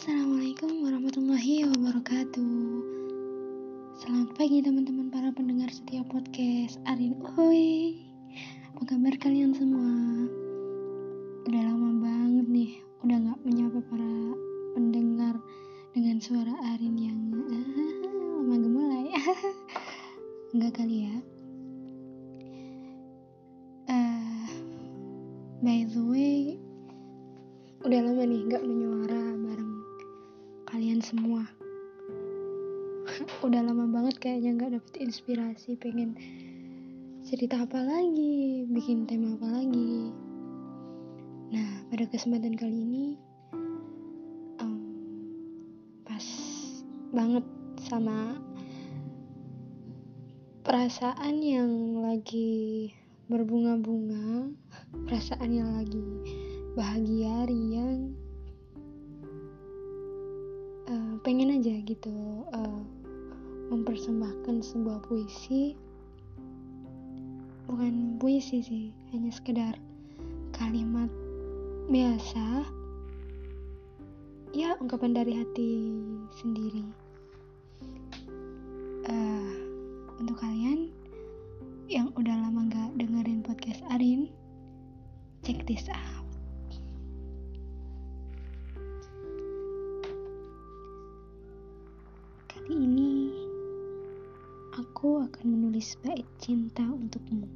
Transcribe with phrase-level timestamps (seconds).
[0.00, 2.56] Assalamualaikum warahmatullahi wabarakatuh.
[4.00, 8.00] Selamat pagi teman-teman para pendengar setiap podcast Arin Oi
[8.72, 10.24] Apa kabar kalian semua?
[11.44, 12.72] Udah lama banget nih
[13.04, 14.12] Udah gak menyapa para
[14.72, 15.36] pendengar
[15.92, 17.68] Dengan suara Arin yang ah,
[18.40, 19.12] Lama gemulai.
[20.56, 21.16] Enggak kali ya?
[23.84, 24.48] Uh,
[25.60, 26.56] By the way
[27.84, 29.19] Udah lama nih gak menyuara
[30.70, 31.42] kalian semua.
[33.46, 36.14] Udah lama banget kayaknya nggak dapet inspirasi pengen
[37.26, 40.14] cerita apa lagi bikin tema apa lagi.
[41.50, 43.06] Nah pada kesempatan kali ini
[44.62, 44.78] um,
[46.06, 46.26] pas
[47.10, 47.42] banget
[47.82, 48.38] sama
[50.62, 52.94] perasaan yang lagi
[53.26, 54.54] berbunga-bunga
[55.10, 56.06] perasaan yang lagi
[56.78, 58.14] bahagia riang
[60.88, 62.12] uh, pengen aja gitu
[62.54, 62.80] uh,
[63.68, 65.76] mempersembahkan sebuah puisi.
[67.68, 69.74] Bukan puisi sih hanya sekedar
[70.56, 71.10] kalimat
[71.90, 72.64] biasa.
[74.56, 75.70] Ya ungkapan dari hati
[76.40, 76.84] sendiri.
[79.10, 79.52] Uh,
[80.20, 80.92] untuk kalian
[81.90, 84.30] yang udah lama gak dengerin podcast Arin
[85.42, 86.19] check this out
[94.90, 97.46] aku akan menulis bait cinta untukmu.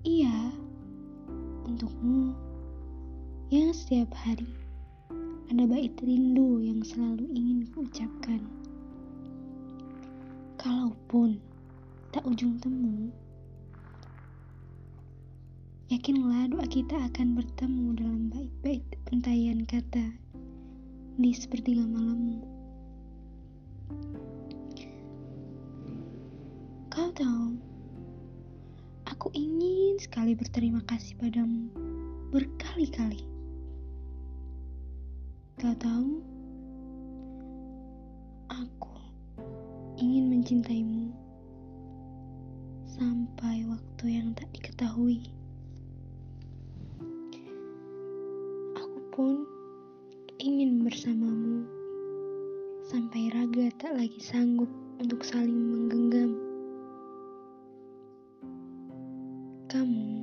[0.00, 0.48] Iya,
[1.68, 2.32] untukmu
[3.52, 4.48] yang setiap hari
[5.52, 8.40] ada bait rindu yang selalu ingin kuucapkan.
[10.56, 11.36] Kalaupun
[12.16, 13.12] tak ujung temu,
[15.92, 20.16] yakinlah doa kita akan bertemu dalam bait-bait pentayan kata
[21.20, 22.40] di sepertiga malammu.
[26.92, 27.56] Kau tahu,
[29.08, 31.72] aku ingin sekali berterima kasih padamu
[32.28, 33.24] berkali-kali.
[35.56, 36.20] Kau tahu,
[38.52, 38.92] aku
[39.96, 41.16] ingin mencintaimu
[42.84, 45.32] sampai waktu yang tak diketahui.
[48.76, 49.48] Aku pun
[50.44, 51.64] ingin bersamamu
[52.84, 54.68] sampai raga tak lagi sanggup
[55.00, 56.51] untuk saling menggenggam.
[59.72, 60.20] Kamu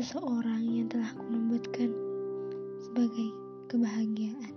[0.00, 1.92] seseorang yang telah kunobatkan
[2.80, 3.28] sebagai
[3.68, 4.56] kebahagiaan.